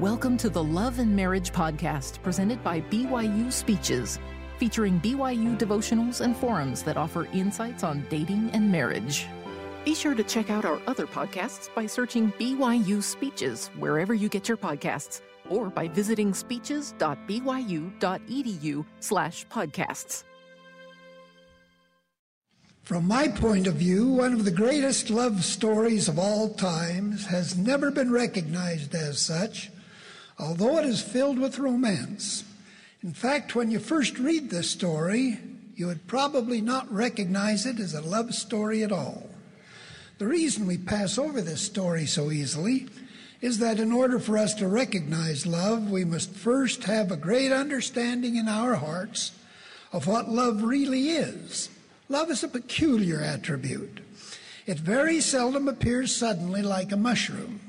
[0.00, 4.18] Welcome to the Love and Marriage Podcast presented by BYU Speeches,
[4.58, 9.26] featuring BYU devotionals and forums that offer insights on dating and marriage.
[9.84, 14.48] Be sure to check out our other podcasts by searching BYU Speeches wherever you get
[14.48, 20.24] your podcasts or by visiting speeches.byu.edu slash podcasts.
[22.82, 27.56] From my point of view, one of the greatest love stories of all times has
[27.56, 29.70] never been recognized as such,
[30.38, 32.44] although it is filled with romance.
[33.02, 35.38] In fact, when you first read this story,
[35.76, 39.28] you would probably not recognize it as a love story at all.
[40.18, 42.86] The reason we pass over this story so easily
[43.40, 47.52] is that in order for us to recognize love, we must first have a great
[47.52, 49.32] understanding in our hearts
[49.92, 51.68] of what love really is.
[52.08, 54.00] Love is a peculiar attribute.
[54.66, 57.60] It very seldom appears suddenly like a mushroom.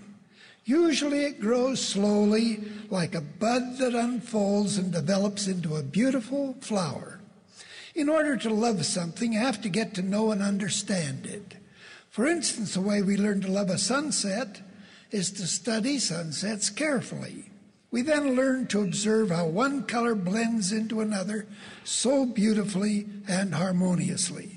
[0.66, 7.22] Usually it grows slowly like a bud that unfolds and develops into a beautiful flower.
[7.94, 11.56] In order to love something, you have to get to know and understand it.
[12.10, 14.62] For instance, the way we learn to love a sunset
[15.12, 17.52] is to study sunsets carefully.
[17.92, 21.46] We then learn to observe how one color blends into another
[21.84, 24.55] so beautifully and harmoniously.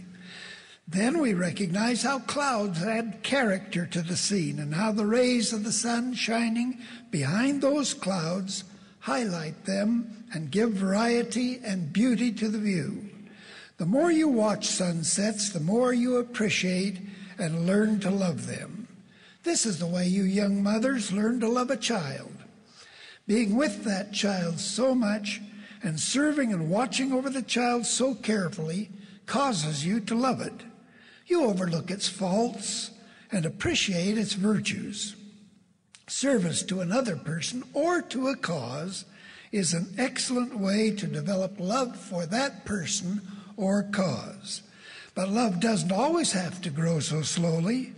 [0.88, 5.62] Then we recognize how clouds add character to the scene and how the rays of
[5.62, 6.80] the sun shining
[7.10, 8.64] behind those clouds
[9.00, 13.10] highlight them and give variety and beauty to the view.
[13.76, 17.00] The more you watch sunsets, the more you appreciate
[17.38, 18.88] and learn to love them.
[19.44, 22.32] This is the way you young mothers learn to love a child
[23.28, 25.40] being with that child so much
[25.82, 28.88] and serving and watching over the child so carefully
[29.26, 30.64] causes you to love it.
[31.28, 32.90] You overlook its faults
[33.30, 35.14] and appreciate its virtues.
[36.06, 39.04] Service to another person or to a cause
[39.52, 43.20] is an excellent way to develop love for that person
[43.58, 44.62] or cause.
[45.14, 47.92] But love doesn't always have to grow so slowly.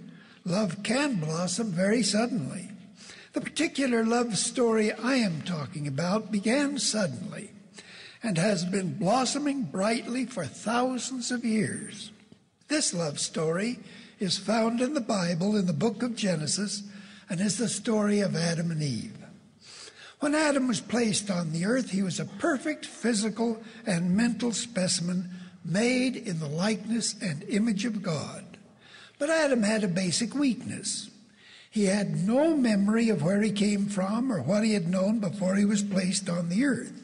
[0.45, 2.69] Love can blossom very suddenly.
[3.33, 7.53] The particular love story I am talking about began suddenly
[8.25, 12.11] and has been blossoming brightly for thousands of years.
[12.71, 13.81] This love story
[14.21, 16.85] is found in the Bible in the book of Genesis
[17.29, 19.19] and is the story of Adam and Eve.
[20.21, 25.31] When Adam was placed on the earth, he was a perfect physical and mental specimen
[25.65, 28.45] made in the likeness and image of God.
[29.19, 31.11] But Adam had a basic weakness.
[31.73, 35.57] He had no memory of where he came from or what he had known before
[35.57, 37.03] he was placed on the earth.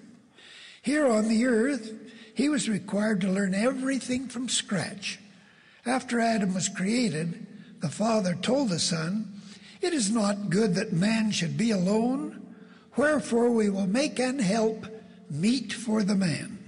[0.81, 1.93] Here on the earth,
[2.37, 5.19] he was required to learn everything from scratch.
[5.87, 7.47] After Adam was created,
[7.81, 9.41] the Father told the Son,
[9.81, 12.55] It is not good that man should be alone,
[12.97, 14.87] wherefore we will make an help
[15.31, 16.59] meet for the man.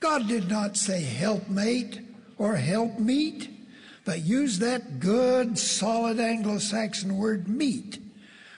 [0.00, 2.00] God did not say helpmate
[2.38, 3.50] or help meet
[4.04, 7.98] but use that good, solid Anglo Saxon word meet,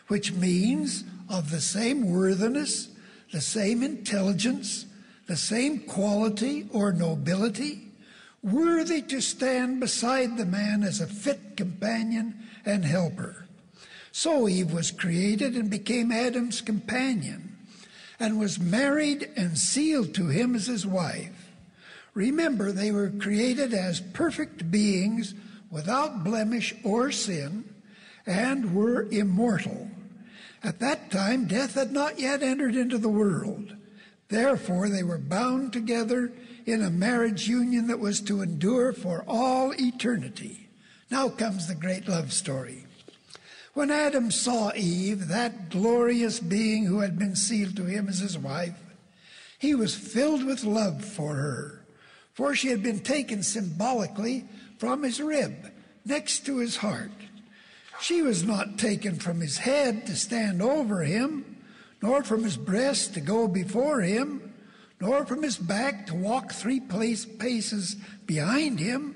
[0.09, 2.89] which means of the same worthiness,
[3.33, 4.87] the same intelligence,
[5.27, 7.84] the same quality or nobility,
[8.45, 12.35] worthy to stand beside the man as a fit companion
[12.65, 13.47] and helper.
[14.13, 17.57] So Eve was created and became Adam's companion,
[18.21, 21.51] and was married and sealed to him as his wife.
[22.13, 25.35] Remember, they were created as perfect beings
[25.71, 27.65] without blemish or sin
[28.27, 29.91] and were immortal.
[30.63, 33.75] At that time, death had not yet entered into the world.
[34.29, 36.33] Therefore, they were bound together
[36.67, 40.69] in a marriage union that was to endure for all eternity.
[41.11, 42.87] Now comes the great love story.
[43.75, 48.39] When Adam saw Eve, that glorious being who had been sealed to him as his
[48.39, 48.79] wife,
[49.59, 51.85] he was filled with love for her
[52.35, 54.45] for she had been taken symbolically
[54.79, 55.73] from his rib
[56.05, 57.13] next to his heart.
[58.01, 61.57] She was not taken from his head to stand over him,
[62.03, 64.53] nor from his breast to go before him,
[65.05, 69.15] nor from his back to walk three place paces behind him,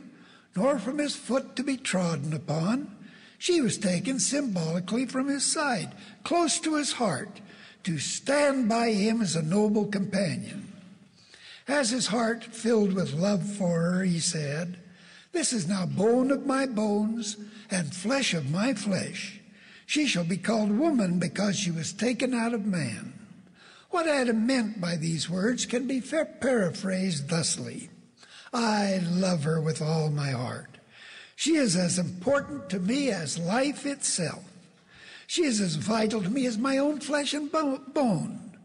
[0.54, 2.94] nor from his foot to be trodden upon.
[3.38, 5.94] She was taken symbolically from his side,
[6.24, 7.40] close to his heart,
[7.84, 10.70] to stand by him as a noble companion.
[11.66, 14.76] As his heart filled with love for her, he said,
[15.32, 17.38] This is now bone of my bones
[17.70, 19.40] and flesh of my flesh.
[19.86, 23.17] She shall be called woman because she was taken out of man.
[23.90, 27.90] What Adam meant by these words can be paraphrased thusly
[28.52, 30.78] I love her with all my heart.
[31.36, 34.44] She is as important to me as life itself.
[35.26, 38.56] She is as vital to me as my own flesh and bone.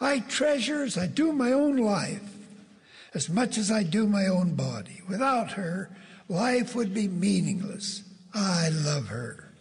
[0.00, 2.22] I treasure as I do my own life,
[3.14, 5.02] as much as I do my own body.
[5.08, 5.90] Without her,
[6.28, 8.02] life would be meaningless.
[8.32, 9.52] I love her.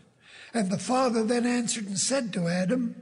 [0.53, 2.95] And the father then answered and said to Adam,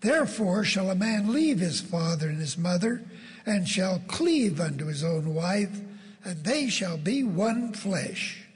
[0.00, 3.02] Therefore shall a man leave his father and his mother,
[3.44, 5.80] and shall cleave unto his own wife,
[6.24, 8.46] and they shall be one flesh.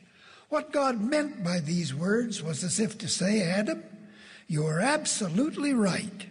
[0.48, 3.82] What God meant by these words was as if to say, Adam,
[4.46, 6.26] you are absolutely right.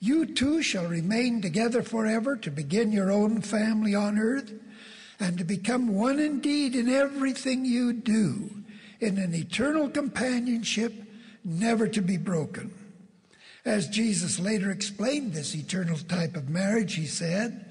[0.00, 4.52] You two shall remain together forever to begin your own family on earth
[5.18, 8.50] and to become one indeed in everything you do,
[9.00, 10.92] in an eternal companionship
[11.44, 12.72] never to be broken.
[13.64, 17.64] As Jesus later explained this eternal type of marriage, he said,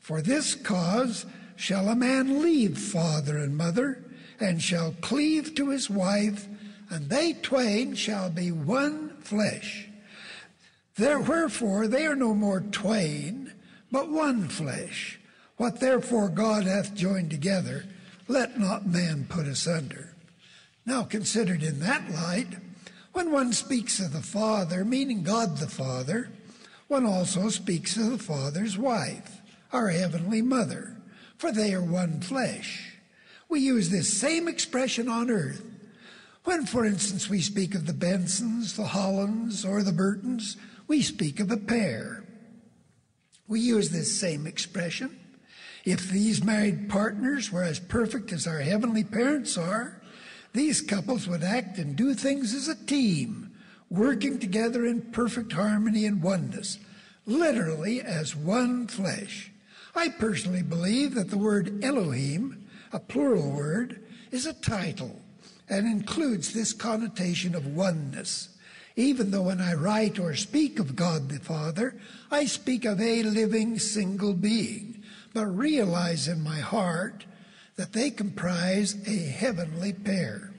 [0.00, 1.26] For this cause
[1.56, 4.02] shall a man leave father and mother,
[4.40, 6.48] and shall cleave to his wife,
[6.90, 9.88] and they twain shall be one flesh.
[10.96, 13.52] There, wherefore they are no more twain,
[13.90, 15.20] but one flesh.
[15.56, 17.84] What therefore God hath joined together,
[18.28, 20.14] let not man put asunder.
[20.86, 22.54] Now, considered in that light,
[23.14, 26.30] when one speaks of the Father, meaning God the Father,
[26.88, 29.40] one also speaks of the Father's wife,
[29.72, 30.96] our Heavenly Mother,
[31.38, 32.98] for they are one flesh.
[33.48, 35.64] We use this same expression on earth.
[36.42, 40.56] When, for instance, we speak of the Bensons, the Hollands, or the Burtons,
[40.88, 42.24] we speak of a pair.
[43.46, 45.18] We use this same expression.
[45.84, 50.02] If these married partners were as perfect as our heavenly parents are,
[50.54, 53.50] these couples would act and do things as a team,
[53.90, 56.78] working together in perfect harmony and oneness,
[57.26, 59.50] literally as one flesh.
[59.96, 65.20] I personally believe that the word Elohim, a plural word, is a title
[65.68, 68.50] and includes this connotation of oneness.
[68.96, 71.96] Even though when I write or speak of God the Father,
[72.30, 75.02] I speak of a living single being,
[75.32, 77.24] but realize in my heart
[77.76, 80.52] that they comprise a heavenly pair.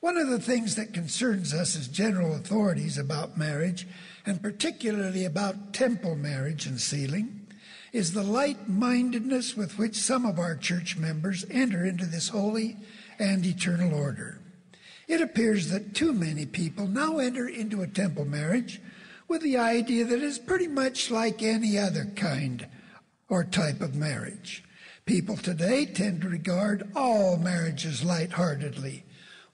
[0.00, 3.86] One of the things that concerns us as general authorities about marriage,
[4.24, 7.46] and particularly about temple marriage and sealing,
[7.92, 12.76] is the light mindedness with which some of our church members enter into this holy
[13.18, 14.38] and eternal order.
[15.08, 18.80] It appears that too many people now enter into a temple marriage
[19.28, 22.66] with the idea that it is pretty much like any other kind
[23.28, 24.62] or type of marriage.
[25.06, 29.04] People today tend to regard all marriages lightheartedly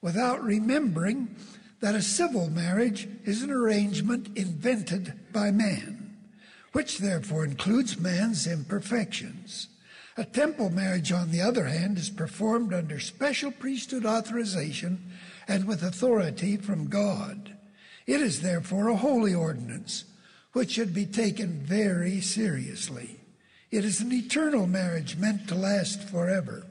[0.01, 1.37] without remembering
[1.81, 6.17] that a civil marriage is an arrangement invented by man,
[6.73, 9.69] which therefore includes man's imperfections.
[10.17, 15.05] A temple marriage, on the other hand, is performed under special priesthood authorization
[15.47, 17.55] and with authority from God.
[18.07, 20.05] It is therefore a holy ordinance,
[20.55, 23.19] which should be taken very seriously.
[23.73, 26.67] It is an eternal marriage meant to last forever.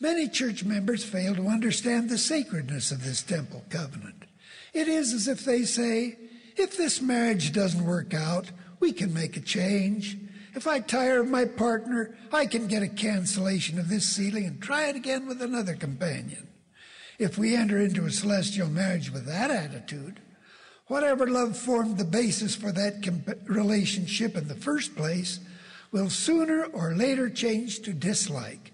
[0.00, 4.24] Many church members fail to understand the sacredness of this temple covenant.
[4.72, 6.16] It is as if they say,
[6.56, 8.50] if this marriage doesn't work out,
[8.80, 10.16] we can make a change.
[10.54, 14.62] If I tire of my partner, I can get a cancellation of this sealing and
[14.62, 16.48] try it again with another companion.
[17.18, 20.20] If we enter into a celestial marriage with that attitude,
[20.86, 25.40] whatever love formed the basis for that comp- relationship in the first place
[25.90, 28.72] will sooner or later change to dislike,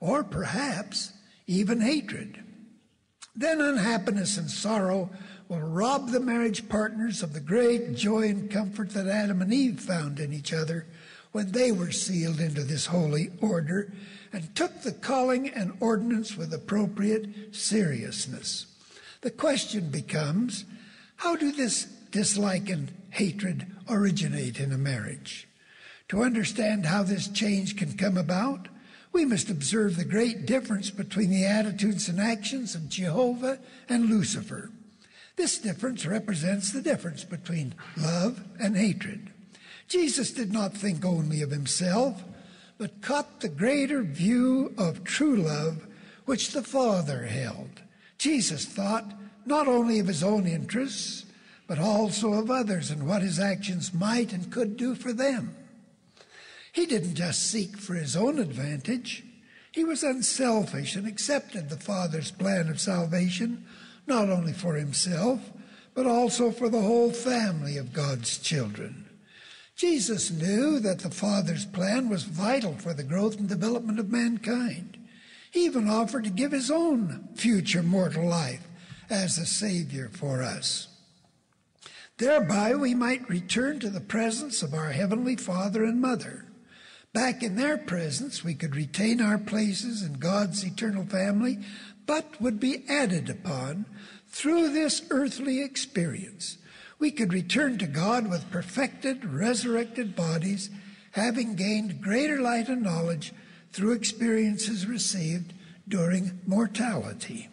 [0.00, 1.12] or perhaps
[1.46, 2.42] even hatred.
[3.34, 5.10] Then unhappiness and sorrow
[5.48, 9.80] will rob the marriage partners of the great joy and comfort that Adam and Eve
[9.80, 10.86] found in each other
[11.32, 13.92] when they were sealed into this holy order
[14.32, 18.66] and took the calling and ordinance with appropriate seriousness.
[19.22, 20.64] The question becomes
[21.16, 25.47] how do this dislike and hatred originate in a marriage?
[26.08, 28.68] To understand how this change can come about,
[29.12, 34.70] we must observe the great difference between the attitudes and actions of Jehovah and Lucifer.
[35.36, 39.32] This difference represents the difference between love and hatred.
[39.86, 42.22] Jesus did not think only of himself,
[42.76, 45.86] but caught the greater view of true love
[46.24, 47.82] which the Father held.
[48.18, 49.12] Jesus thought
[49.46, 51.24] not only of his own interests,
[51.66, 55.54] but also of others and what his actions might and could do for them.
[56.72, 59.24] He didn't just seek for his own advantage.
[59.72, 63.64] He was unselfish and accepted the Father's plan of salvation,
[64.06, 65.40] not only for himself,
[65.94, 69.06] but also for the whole family of God's children.
[69.76, 74.98] Jesus knew that the Father's plan was vital for the growth and development of mankind.
[75.50, 78.66] He even offered to give his own future mortal life
[79.08, 80.88] as a Savior for us.
[82.16, 86.44] Thereby we might return to the presence of our Heavenly Father and Mother.
[87.12, 91.58] Back in their presence, we could retain our places in God's eternal family,
[92.06, 93.86] but would be added upon
[94.28, 96.58] through this earthly experience.
[96.98, 100.70] We could return to God with perfected, resurrected bodies,
[101.12, 103.32] having gained greater light and knowledge
[103.72, 105.54] through experiences received
[105.86, 107.48] during mortality.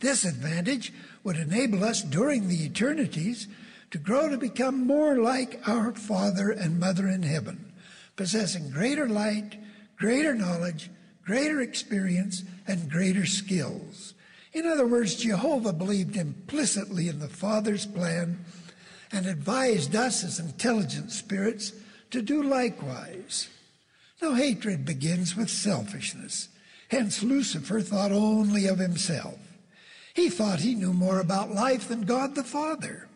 [0.00, 0.92] This advantage
[1.24, 3.48] would enable us during the eternities
[3.90, 7.65] to grow to become more like our Father and Mother in heaven,
[8.16, 9.56] possessing greater light,
[9.96, 10.90] greater knowledge,
[11.24, 14.14] greater experience, and greater skills.
[14.52, 18.44] In other words, Jehovah believed implicitly in the Father's plan
[19.12, 21.72] and advised us as intelligent spirits
[22.10, 23.48] to do likewise.
[24.22, 26.48] Now, hatred begins with selfishness.
[26.88, 29.38] Hence, Lucifer thought only of himself.
[30.14, 33.08] He thought he knew more about life than God the Father.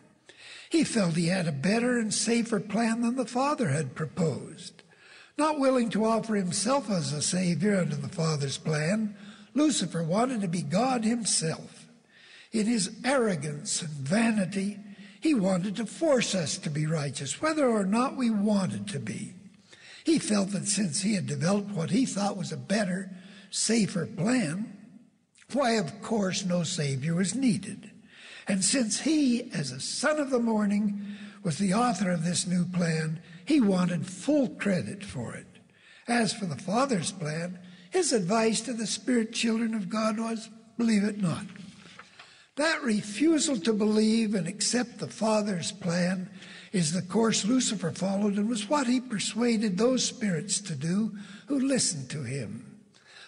[0.69, 4.83] He felt he had a better and safer plan than the Father had proposed.
[5.37, 9.15] Not willing to offer himself as a Savior under the Father's plan,
[9.53, 11.87] Lucifer wanted to be God himself.
[12.51, 14.77] In his arrogance and vanity,
[15.21, 19.33] he wanted to force us to be righteous, whether or not we wanted to be.
[20.03, 23.11] He felt that since he had developed what he thought was a better,
[23.51, 24.77] safer plan,
[25.53, 27.91] why, of course, no Savior was needed.
[28.47, 31.05] And since he, as a son of the morning,
[31.43, 35.47] was the author of this new plan, he wanted full credit for it.
[36.07, 41.03] As for the Father's plan, his advice to the spirit children of God was believe
[41.03, 41.45] it not.
[42.55, 46.29] That refusal to believe and accept the Father's plan
[46.71, 51.15] is the course Lucifer followed and was what he persuaded those spirits to do
[51.47, 52.79] who listened to him.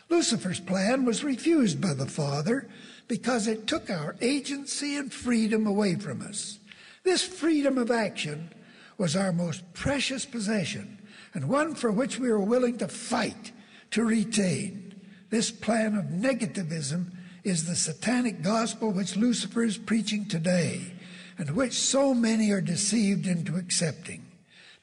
[0.10, 2.70] Lucifer's plan was refused by the Father
[3.08, 6.60] because it took our agency and freedom away from us.
[7.04, 8.54] This freedom of action
[8.98, 11.00] was our most precious possession
[11.34, 13.52] and one for which we were willing to fight
[13.92, 14.94] to retain.
[15.30, 17.12] This plan of negativism
[17.44, 20.94] is the satanic gospel which Lucifer is preaching today
[21.38, 24.26] and which so many are deceived into accepting.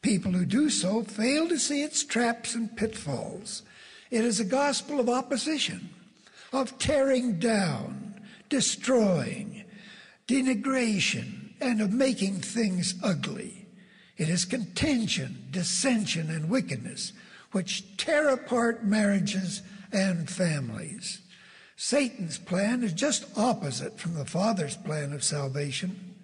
[0.02, 3.62] People who do so fail to see its traps and pitfalls.
[4.11, 5.90] It is a gospel of opposition,
[6.52, 9.64] of tearing down, destroying,
[10.26, 13.60] denigration, and of making things ugly.
[14.21, 17.15] It is contention, dissension, and wickedness
[17.53, 19.62] which tear apart marriages
[19.93, 21.23] and families.
[21.75, 26.17] Satan's plan is just opposite from the Father's plan of salvation.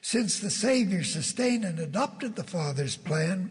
[0.00, 3.50] Since the Savior sustained and adopted the Father's plan,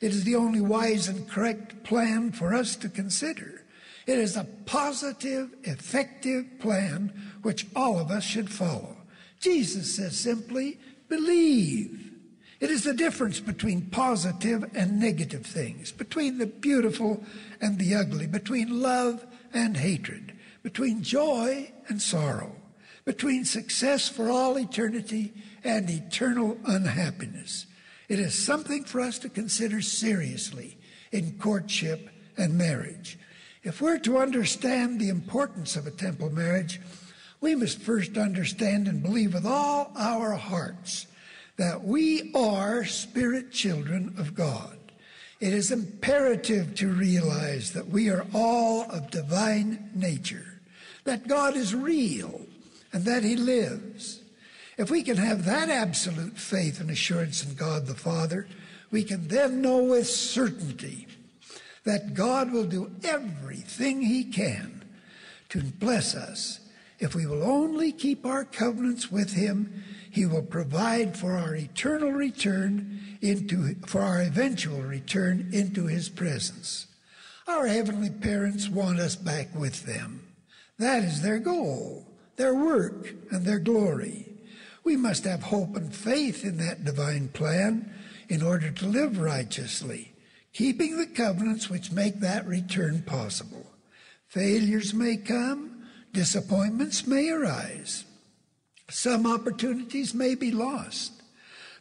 [0.00, 3.62] it is the only wise and correct plan for us to consider.
[4.08, 7.12] It is a positive, effective plan
[7.42, 8.96] which all of us should follow.
[9.38, 12.05] Jesus says simply, believe.
[12.58, 17.22] It is the difference between positive and negative things, between the beautiful
[17.60, 20.32] and the ugly, between love and hatred
[20.66, 22.50] between joy and sorrow,
[23.04, 25.32] between success for all eternity
[25.62, 27.66] and eternal unhappiness.
[28.08, 30.76] It is something for us to consider seriously
[31.12, 33.16] in courtship and marriage.
[33.62, 36.80] If we're to understand the importance of a temple marriage,
[37.40, 41.06] we must first understand and believe with all our hearts
[41.56, 44.78] that we are spirit children of God.
[45.40, 50.56] It is imperative to realize that we are all of divine nature
[51.06, 52.42] that God is real
[52.92, 54.20] and that He lives.
[54.76, 58.46] If we can have that absolute faith and assurance in God the Father,
[58.90, 61.06] we can then know with certainty
[61.84, 64.84] that God will do everything He can
[65.48, 66.60] to bless us.
[66.98, 69.84] If we will only keep our covenants with Him,
[70.16, 76.86] He will provide for our eternal return into, for our eventual return into His presence.
[77.46, 80.26] Our heavenly parents want us back with them.
[80.78, 82.06] That is their goal,
[82.36, 84.32] their work, and their glory.
[84.84, 87.92] We must have hope and faith in that divine plan
[88.30, 90.14] in order to live righteously,
[90.54, 93.66] keeping the covenants which make that return possible.
[94.28, 98.05] Failures may come, disappointments may arise,
[98.88, 101.12] some opportunities may be lost.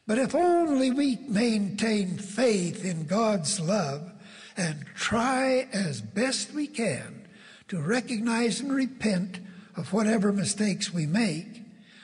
[0.07, 4.11] But if only we maintain faith in God's love
[4.55, 7.27] and try as best we can
[7.67, 9.39] to recognize and repent
[9.75, 11.63] of whatever mistakes we make,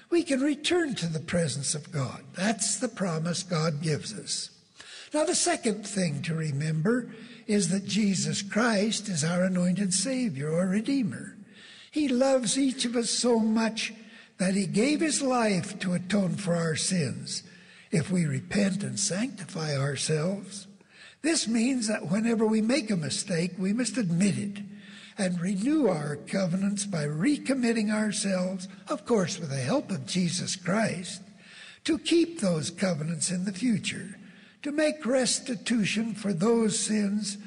[0.10, 2.24] we can return to the presence of God.
[2.36, 4.50] That's the promise God gives us.
[5.13, 7.12] Now, the second thing to remember
[7.48, 11.38] is that Jesus Christ is our anointed Savior or Redeemer.
[11.91, 13.93] He loves each of us so much
[14.41, 17.43] that He gave His life to atone for our sins.
[17.91, 20.65] if we repent and sanctify ourselves.
[21.21, 24.63] This means that whenever we make a mistake, we must admit it
[25.15, 31.21] and renew our covenants by recommitting ourselves, of course, with the help of Jesus Christ,
[31.83, 34.17] to keep those covenants in the future,
[34.63, 37.38] to make restitution for those sins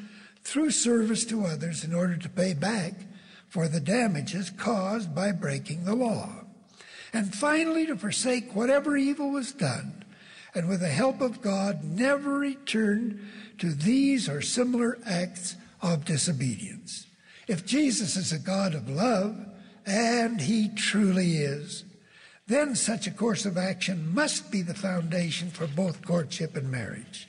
[0.45, 2.93] through service to others in order to pay back
[3.49, 6.44] for the damages caused by breaking the law.
[7.15, 10.05] And finally, to forsake whatever evil was done,
[10.53, 13.25] and with the help of God, never return
[13.59, 17.07] to these or similar acts of disobedience.
[17.47, 19.37] If Jesus is a God of love,
[19.87, 21.85] and he truly is,
[22.49, 27.29] then such a course of action must be the foundation for both courtship and marriage.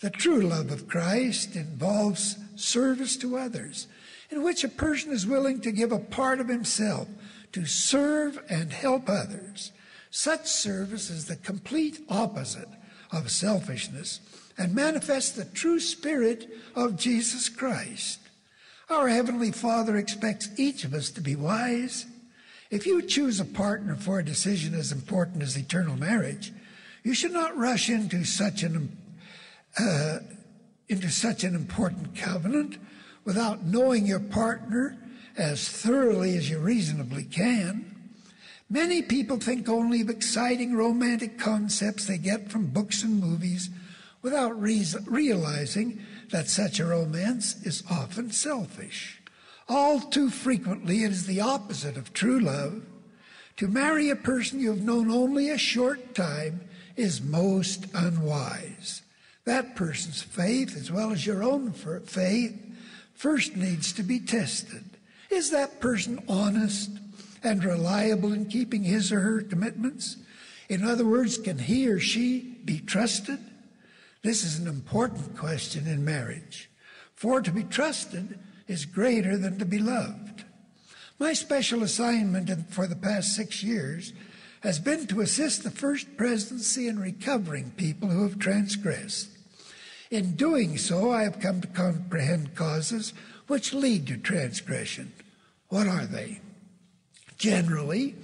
[0.00, 3.86] The true love of Christ involves service to others,
[4.30, 7.06] in which a person is willing to give a part of himself
[7.52, 9.72] to serve and help others.
[10.10, 12.68] Such service is the complete opposite
[13.12, 14.20] of selfishness
[14.58, 18.20] and manifests the true spirit of Jesus Christ.
[18.90, 22.06] Our Heavenly Father expects each of us to be wise.
[22.70, 26.52] If you choose a partner for a decision as important as eternal marriage,
[27.02, 28.96] you should not rush into such an
[29.78, 30.18] uh,
[30.88, 32.76] into such an important covenant
[33.24, 34.98] without knowing your partner
[35.36, 37.92] as thoroughly as you reasonably can.
[38.68, 43.68] Many people think only of exciting romantic concepts they get from books and movies
[44.22, 49.20] without re- realizing that such a romance is often selfish.
[49.68, 52.82] All too frequently, it is the opposite of true love.
[53.58, 56.62] To marry a person you have known only a short time
[56.96, 59.02] is most unwise.
[59.44, 62.58] That person's faith, as well as your own faith,
[63.14, 64.84] first needs to be tested.
[65.32, 66.90] Is that person honest
[67.42, 70.18] and reliable in keeping his or her commitments?
[70.68, 73.38] In other words, can he or she be trusted?
[74.22, 76.70] This is an important question in marriage.
[77.16, 80.44] For to be trusted is greater than to be loved.
[81.18, 84.12] My special assignment for the past six years
[84.60, 89.30] has been to assist the First Presidency in recovering people who have transgressed.
[90.10, 93.14] In doing so, I have come to comprehend causes
[93.46, 95.12] which lead to transgression.
[95.68, 96.40] What are they?
[97.38, 98.14] Generally,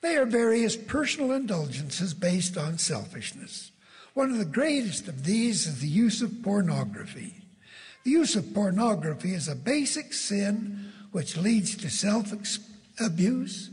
[0.00, 3.70] they are various personal indulgences based on selfishness.
[4.14, 7.34] One of the greatest of these is the use of pornography.
[8.04, 12.32] The use of pornography is a basic sin which leads to self
[12.98, 13.70] abuse,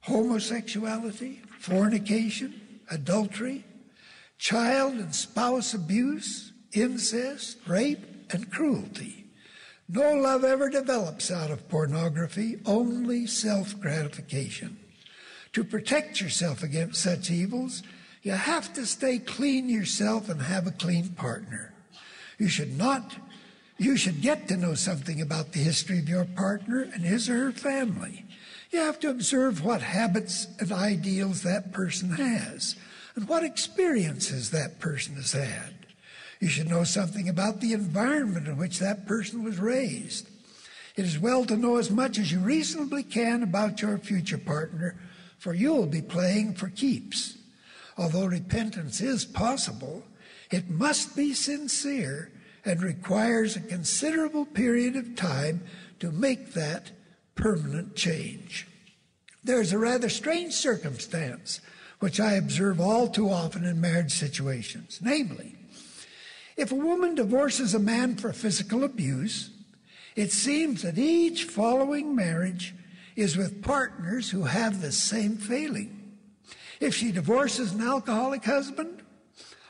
[0.00, 3.64] homosexuality, fornication, adultery,
[4.38, 9.23] child and spouse abuse, incest, rape, and cruelty.
[9.88, 14.78] No love ever develops out of pornography, only self gratification.
[15.52, 17.82] To protect yourself against such evils,
[18.22, 21.74] you have to stay clean yourself and have a clean partner.
[22.38, 23.14] You should not,
[23.78, 27.36] you should get to know something about the history of your partner and his or
[27.36, 28.24] her family.
[28.70, 32.74] You have to observe what habits and ideals that person has
[33.14, 35.83] and what experiences that person has had.
[36.44, 40.28] You should know something about the environment in which that person was raised.
[40.94, 44.94] It is well to know as much as you reasonably can about your future partner,
[45.38, 47.38] for you'll be playing for keeps.
[47.96, 50.04] Although repentance is possible,
[50.50, 52.30] it must be sincere
[52.62, 55.62] and requires a considerable period of time
[56.00, 56.90] to make that
[57.36, 58.68] permanent change.
[59.42, 61.62] There's a rather strange circumstance
[62.00, 64.98] which I observe all too often in marriage situations.
[65.02, 65.56] Namely,
[66.56, 69.50] if a woman divorces a man for physical abuse,
[70.16, 72.74] it seems that each following marriage
[73.16, 76.12] is with partners who have the same failing.
[76.80, 79.02] If she divorces an alcoholic husband,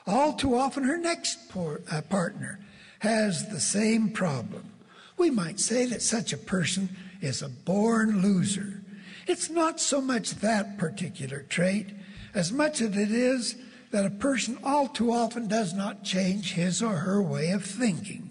[0.07, 2.61] all too often her next por- uh, partner
[3.01, 4.71] has the same problem.
[5.17, 6.89] We might say that such a person
[7.21, 8.83] is a born loser.
[9.27, 11.89] It's not so much that particular trait
[12.35, 13.57] as much as it is
[13.95, 18.29] that a person all too often does not change his or her way of thinking,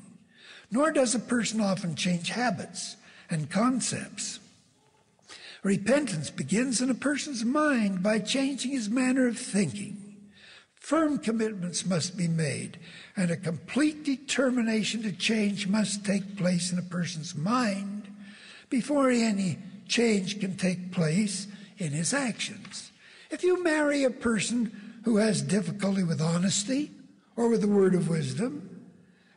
[0.70, 2.98] nor does a person often change habits
[3.30, 4.42] and concepts.
[5.64, 10.18] Repentance begins in a person's mind by changing his manner of thinking.
[10.76, 12.78] Firm commitments must be made,
[13.16, 18.14] and a complete determination to change must take place in a person's mind
[18.70, 21.48] before any change can take place
[21.78, 22.92] in his actions.
[23.32, 26.92] If you marry a person who has difficulty with honesty
[27.36, 28.70] or with the word of wisdom,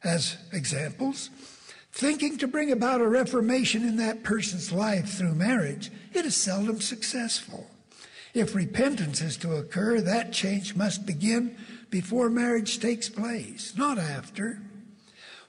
[0.04, 1.30] as examples,
[1.92, 6.80] thinking to bring about a reformation in that person's life through marriage, it is seldom
[6.80, 7.68] successful.
[8.34, 11.56] If repentance is to occur, that change must begin
[11.90, 14.60] before marriage takes place, not after.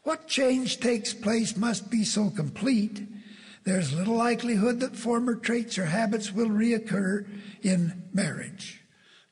[0.03, 3.05] What change takes place must be so complete,
[3.65, 7.27] there's little likelihood that former traits or habits will reoccur
[7.61, 8.81] in marriage.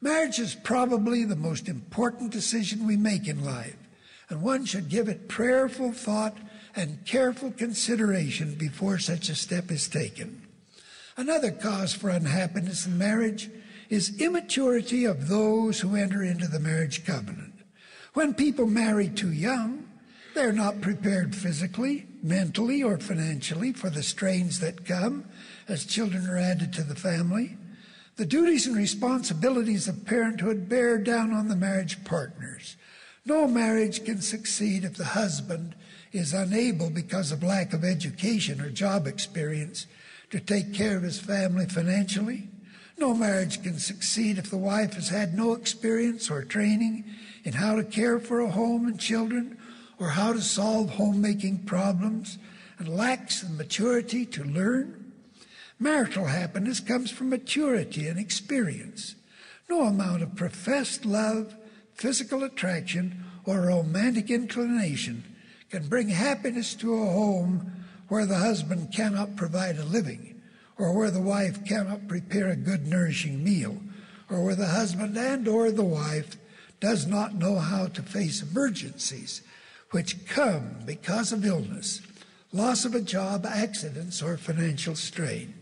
[0.05, 3.75] Marriage is probably the most important decision we make in life,
[4.29, 6.37] and one should give it prayerful thought
[6.75, 10.43] and careful consideration before such a step is taken.
[11.17, 13.49] Another cause for unhappiness in marriage
[13.89, 17.55] is immaturity of those who enter into the marriage covenant.
[18.13, 19.89] When people marry too young,
[20.35, 25.25] they're not prepared physically, mentally, or financially for the strains that come
[25.67, 27.57] as children are added to the family.
[28.17, 32.77] The duties and responsibilities of parenthood bear down on the marriage partners.
[33.25, 35.75] No marriage can succeed if the husband
[36.13, 39.85] is unable, because of lack of education or job experience,
[40.29, 42.47] to take care of his family financially.
[42.97, 47.03] No marriage can succeed if the wife has had no experience or training
[47.43, 49.57] in how to care for a home and children
[49.99, 52.37] or how to solve homemaking problems
[52.79, 55.04] and lacks the maturity to learn.
[55.79, 59.15] Marital happiness comes from maturity and experience.
[59.69, 61.53] No amount of professed love,
[61.95, 65.23] physical attraction, or romantic inclination
[65.69, 67.71] can bring happiness to a home
[68.07, 70.41] where the husband cannot provide a living,
[70.77, 73.81] or where the wife cannot prepare a good nourishing meal,
[74.29, 76.37] or where the husband and or the wife
[76.79, 79.41] does not know how to face emergencies
[79.91, 82.01] which come because of illness,
[82.51, 85.54] loss of a job, accidents, or financial strain.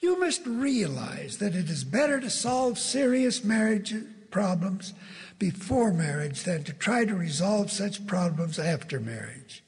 [0.00, 3.94] You must realize that it is better to solve serious marriage
[4.30, 4.94] problems
[5.38, 9.64] before marriage than to try to resolve such problems after marriage.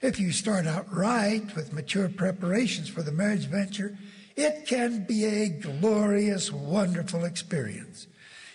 [0.00, 3.96] If you start out right with mature preparations for the marriage venture,
[4.36, 8.06] it can be a glorious, wonderful experience.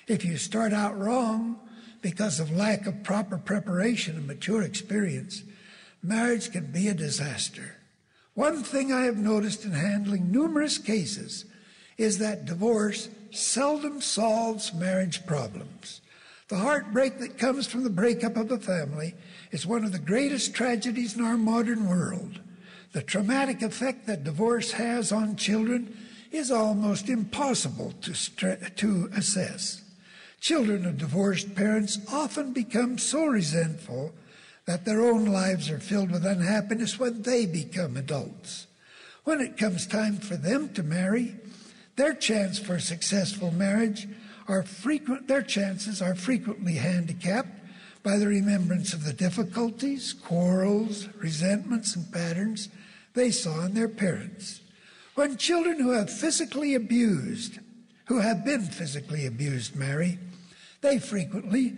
[0.07, 1.59] If you start out wrong
[2.01, 5.43] because of lack of proper preparation and mature experience,
[6.01, 7.76] marriage can be a disaster.
[8.37, 11.45] One thing I have noticed in handling numerous cases
[11.97, 16.01] is that divorce seldom solves marriage problems.
[16.47, 19.15] The heartbreak that comes from the breakup of a family
[19.49, 22.39] is one of the greatest tragedies in our modern world.
[22.91, 25.97] The traumatic effect that divorce has on children
[26.31, 29.81] is almost impossible to, stre- to assess.
[30.41, 34.13] Children of divorced parents often become so resentful
[34.67, 38.67] that their own lives are filled with unhappiness when they become adults.
[39.23, 41.35] When it comes time for them to marry,
[41.95, 44.07] their chance for successful marriage
[44.47, 47.59] are frequent, their chances are frequently handicapped
[48.03, 52.69] by the remembrance of the difficulties, quarrels, resentments, and patterns
[53.13, 54.61] they saw in their parents.
[55.15, 57.59] When children who have physically abused,
[58.05, 60.19] who have been physically abused, marry,
[60.81, 61.75] they frequently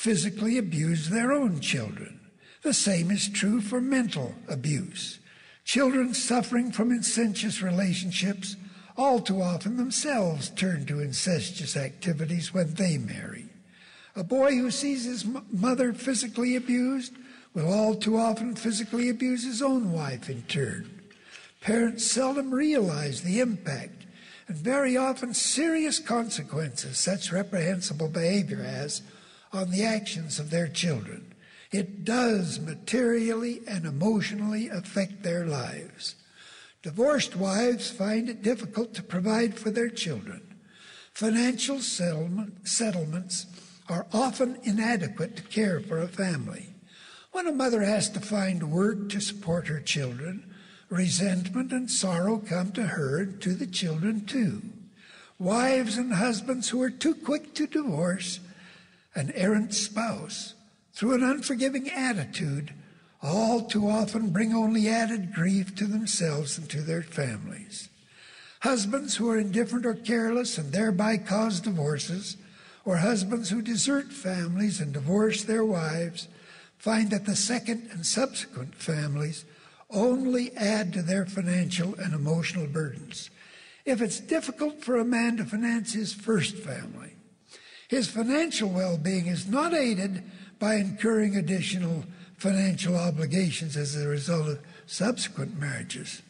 [0.00, 2.18] physically abuse their own children.
[2.62, 5.18] The same is true for mental abuse.
[5.64, 8.56] Children suffering from incestuous relationships
[8.96, 13.50] all too often themselves turn to incestuous activities when they marry.
[14.16, 17.12] A boy who sees his mother physically abused
[17.52, 21.02] will all too often physically abuse his own wife in turn.
[21.60, 24.06] Parents seldom realize the impact
[24.48, 29.02] and very often serious consequences such reprehensible behavior has
[29.52, 31.34] on the actions of their children.
[31.72, 36.16] It does materially and emotionally affect their lives.
[36.82, 40.42] Divorced wives find it difficult to provide for their children.
[41.12, 43.46] Financial settlement, settlements
[43.88, 46.74] are often inadequate to care for a family.
[47.32, 50.44] When a mother has to find work to support her children,
[50.88, 54.62] resentment and sorrow come to her and to the children too.
[55.38, 58.40] Wives and husbands who are too quick to divorce
[59.14, 60.54] an errant spouse
[60.92, 62.72] through an unforgiving attitude
[63.22, 67.88] all too often bring only added grief to themselves and to their families.
[68.60, 72.36] Husbands who are indifferent or careless and thereby cause divorces,
[72.84, 76.28] or husbands who desert families and divorce their wives,
[76.78, 79.44] find that the second and subsequent families
[79.90, 83.28] only add to their financial and emotional burdens.
[83.84, 87.14] If it's difficult for a man to finance his first family,
[87.90, 90.22] his financial well being is not aided
[90.60, 92.04] by incurring additional
[92.36, 96.22] financial obligations as a result of subsequent marriages.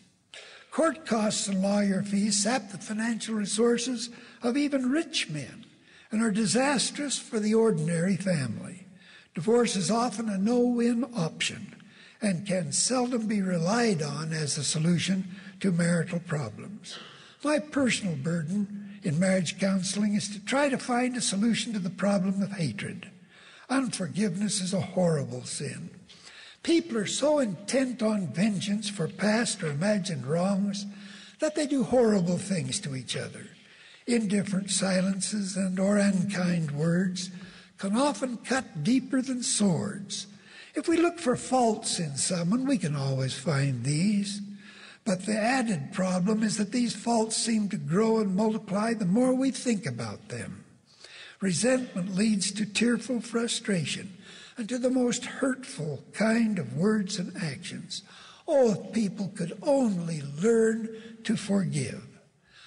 [0.70, 4.08] Court costs and lawyer fees sap the financial resources
[4.42, 5.66] of even rich men
[6.10, 8.86] and are disastrous for the ordinary family.
[9.34, 11.76] Divorce is often a no win option
[12.22, 15.28] and can seldom be relied on as a solution
[15.60, 16.98] to marital problems.
[17.44, 21.90] My personal burden in marriage counseling is to try to find a solution to the
[21.90, 23.10] problem of hatred.
[23.68, 25.90] Unforgiveness is a horrible sin.
[26.62, 30.84] People are so intent on vengeance for past or imagined wrongs
[31.38, 33.46] that they do horrible things to each other.
[34.06, 37.30] Indifferent silences and or unkind words
[37.78, 40.26] can often cut deeper than swords.
[40.74, 44.42] If we look for faults in someone, we can always find these.
[45.04, 49.34] But the added problem is that these faults seem to grow and multiply the more
[49.34, 50.64] we think about them.
[51.40, 54.16] Resentment leads to tearful frustration
[54.56, 58.02] and to the most hurtful kind of words and actions.
[58.46, 60.88] Oh, if people could only learn
[61.24, 62.04] to forgive.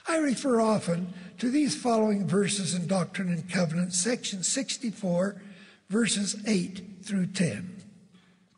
[0.08, 5.42] I refer often to these following verses in Doctrine and Covenants, section 64,
[5.90, 7.84] verses 8 through 10.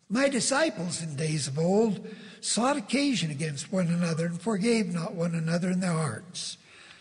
[0.10, 2.08] My disciples in days of old
[2.46, 6.58] sought occasion against one another and forgave not one another in their hearts.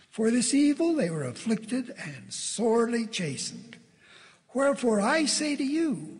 [0.09, 3.77] For this evil they were afflicted and sorely chastened.
[4.53, 6.19] Wherefore I say to you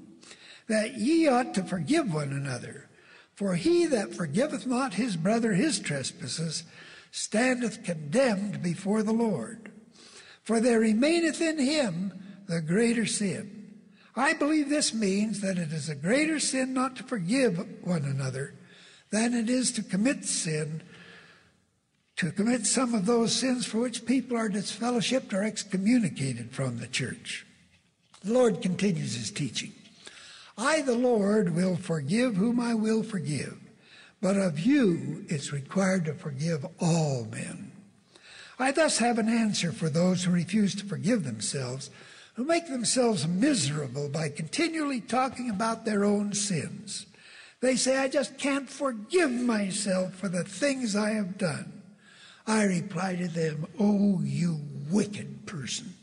[0.68, 2.88] that ye ought to forgive one another.
[3.34, 6.64] For he that forgiveth not his brother his trespasses
[7.12, 9.72] standeth condemned before the Lord.
[10.44, 12.14] For there remaineth in him
[12.48, 13.74] the greater sin.
[14.16, 18.54] I believe this means that it is a greater sin not to forgive one another
[19.12, 20.82] than it is to commit sin
[22.18, 26.88] to commit some of those sins for which people are disfellowshipped or excommunicated from the
[26.88, 27.46] church.
[28.24, 29.74] The Lord continues his teaching.
[30.58, 33.58] I, the Lord, will forgive whom I will forgive,
[34.22, 37.74] but of you it's required to forgive all men.
[38.58, 41.89] I thus have an answer for those who refuse to forgive themselves,
[42.36, 47.06] who make themselves miserable by continually talking about their own sins.
[47.62, 51.82] They say, I just can't forgive myself for the things I have done.
[52.46, 54.60] I reply to them, Oh, you
[54.91, 55.94] wicked person.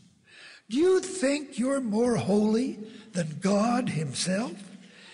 [0.69, 2.79] Do you think you're more holy
[3.12, 4.55] than God Himself?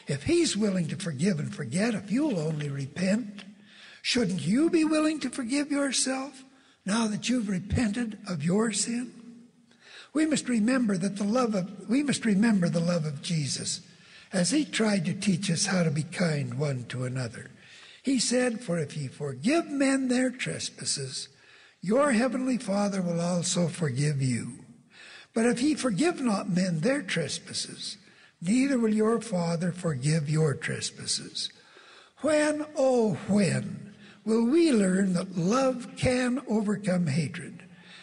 [0.07, 3.45] If He's willing to forgive and forget, if you'll only repent,
[4.01, 6.45] shouldn't you be willing to forgive yourself
[6.87, 9.13] now that you've repented of your sin?
[10.15, 13.81] We must remember that the love of we must remember the love of Jesus
[14.33, 17.51] as he tried to teach us how to be kind one to another.
[18.03, 21.29] He said, For if ye forgive men their trespasses,
[21.81, 24.65] your heavenly Father will also forgive you.
[25.35, 27.97] But if ye forgive not men their trespasses,
[28.41, 31.51] neither will your Father forgive your trespasses.
[32.21, 37.63] When, oh, when will we learn that love can overcome hatred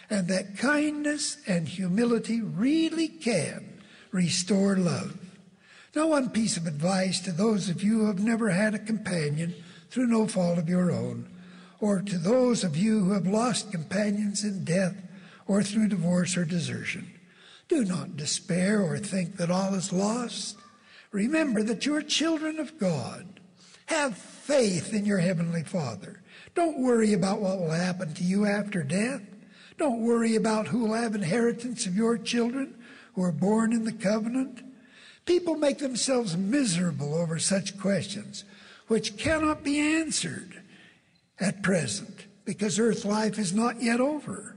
[0.09, 5.24] and that kindness and humility really can restore love?
[5.95, 9.55] Now, one piece of advice to those of you who have never had a companion
[9.89, 11.29] through no fault of your own,
[11.79, 14.95] or to those of you who have lost companions in death
[15.47, 17.09] or through divorce or desertion.
[17.69, 20.57] Do not despair or think that all is lost.
[21.11, 23.39] Remember that you are children of God.
[23.85, 26.21] Have faith in your Heavenly Father.
[26.55, 29.21] Don't worry about what will happen to you after death.
[29.77, 32.75] Don't worry about who will have inheritance of your children
[33.13, 34.64] who are born in the covenant.
[35.25, 38.43] People make themselves miserable over such questions
[38.87, 40.61] which cannot be answered
[41.39, 44.55] at present because earth life is not yet over.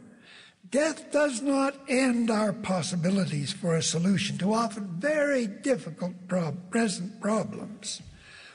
[0.71, 7.19] Death does not end our possibilities for a solution to often very difficult prob- present
[7.23, 8.03] problems.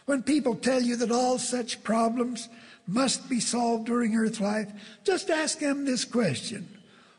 [0.05, 2.49] When people tell you that all such problems
[2.85, 4.71] must be solved during earth life,
[5.03, 6.67] just ask them this question.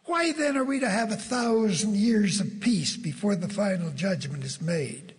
[0.06, 4.44] Why then are we to have a thousand years of peace before the final judgment
[4.44, 5.14] is made?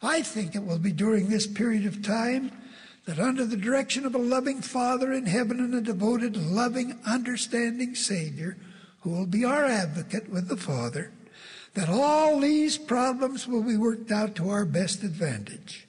[0.00, 2.52] I think it will be during this period of time
[3.04, 7.96] that under the direction of a loving Father in heaven and a devoted, loving, understanding
[7.96, 8.56] Savior,
[9.00, 11.10] who will be our advocate with the Father,
[11.74, 15.88] that all these problems will be worked out to our best advantage.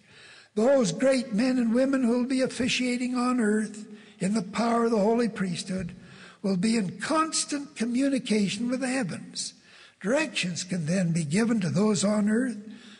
[0.55, 3.87] Those great men and women who will be officiating on earth
[4.19, 5.95] in the power of the holy priesthood
[6.43, 9.53] will be in constant communication with the heavens.
[10.01, 12.57] Directions can then be given to those on earth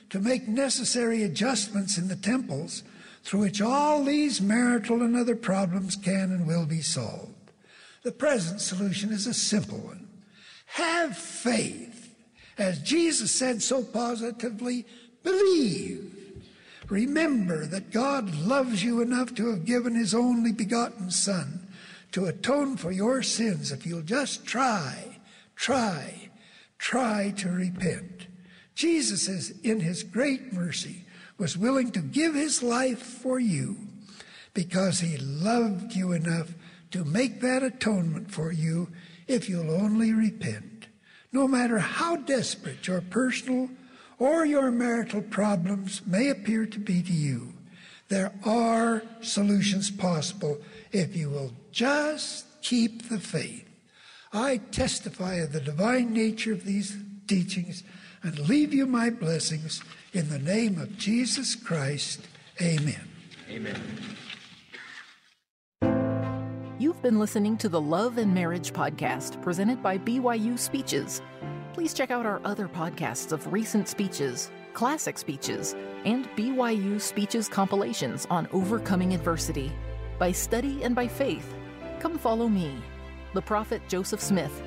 [0.10, 2.84] to make necessary adjustments in the temples
[3.23, 7.34] through which all these marital and other problems can and will be solved.
[8.03, 10.08] The present solution is a simple one.
[10.65, 12.15] Have faith.
[12.58, 14.86] As Jesus said so positively,
[15.23, 16.12] believe.
[16.89, 21.62] Remember that God loves you enough to have given his only begotten Son
[22.13, 25.19] to atone for your sins if you'll just try,
[25.56, 26.30] try,
[26.78, 28.28] try to repent.
[28.76, 31.06] Jesus is in his great mercy
[31.38, 33.76] was willing to give his life for you
[34.54, 36.54] because he loved you enough
[36.91, 38.89] to make that atonement for you
[39.28, 40.88] if you'll only repent.
[41.32, 43.69] No matter how desperate your personal
[44.19, 47.54] or your marital problems may appear to be to you,
[48.13, 50.60] there are solutions possible
[50.91, 53.67] if you will just keep the faith.
[54.32, 56.95] I testify of the divine nature of these
[57.28, 57.82] teachings
[58.21, 59.82] and leave you my blessings
[60.13, 62.19] in the name of Jesus Christ.
[62.62, 63.10] Amen.
[63.49, 63.82] Amen.
[66.78, 71.23] You've been listening to the Love and Marriage Podcast presented by BYU Speeches.
[71.73, 78.27] Please check out our other podcasts of recent speeches, classic speeches, and BYU Speeches compilations
[78.29, 79.71] on overcoming adversity.
[80.19, 81.53] By study and by faith,
[81.99, 82.75] come follow me,
[83.33, 84.62] the prophet Joseph Smith,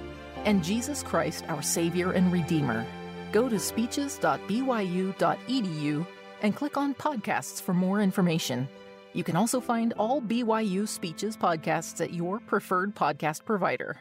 [0.44, 2.86] and Jesus Christ, our Savior and Redeemer.
[3.32, 6.06] Go to speeches.byu.edu
[6.42, 8.68] and click on podcasts for more information.
[9.12, 13.96] You can also find all BYU Speeches podcasts at your preferred podcast provider.